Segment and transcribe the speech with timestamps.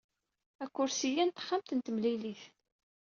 [0.63, 2.41] Akersi-a n texxamt n temlilit.